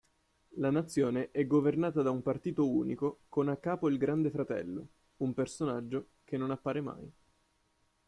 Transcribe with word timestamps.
La 0.55 0.71
nazione 0.71 1.29
è 1.29 1.45
governata 1.45 2.01
da 2.01 2.09
un 2.09 2.23
partito 2.23 2.67
unico 2.67 3.19
con 3.29 3.49
a 3.49 3.57
capo 3.57 3.87
Il 3.87 3.99
Grande 3.99 4.31
Fratello, 4.31 4.87
un 5.17 5.35
personaggio 5.35 6.07
che 6.23 6.37
non 6.37 6.49
appare 6.49 6.81
mai. 6.81 7.11